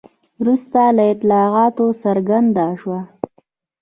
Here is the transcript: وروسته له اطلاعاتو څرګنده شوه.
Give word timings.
وروسته 0.41 0.79
له 0.97 1.03
اطلاعاتو 1.13 1.85
څرګنده 2.03 2.65
شوه. 2.81 2.99